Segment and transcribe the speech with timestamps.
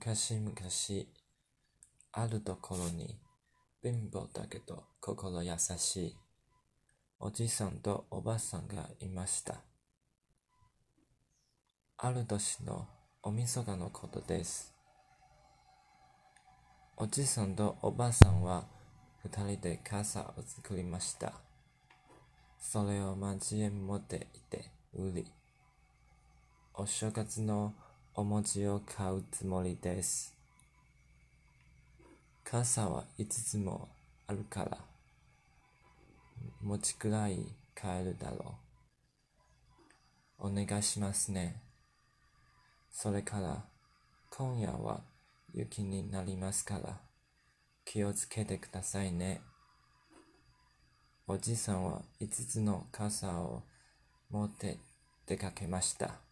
[0.00, 0.52] 昔々、
[2.12, 3.16] あるところに、
[3.82, 6.16] 貧乏だけど心優しい、
[7.18, 9.56] おじさんとおばさんがいました。
[11.96, 12.86] ある年の
[13.24, 14.72] おみそかのことです。
[16.96, 18.68] おじさんとおばさんは
[19.24, 21.32] 二人で傘を作りました。
[22.60, 25.26] それを町へ持って行って売り、
[26.74, 27.74] お正月の
[28.18, 30.34] お餅を買うつもりです。
[32.42, 33.86] 傘は五つも
[34.26, 34.76] あるから、
[36.60, 37.38] 餅くらい
[37.76, 38.56] 買えるだろ
[40.40, 40.48] う。
[40.48, 41.62] お願いしますね。
[42.90, 43.62] それから、
[44.30, 45.00] 今夜は
[45.54, 46.98] 雪になりますから、
[47.84, 49.42] 気をつけてくださいね。
[51.28, 53.62] おじさんは五つの傘を
[54.28, 54.76] 持って
[55.24, 56.27] 出かけました。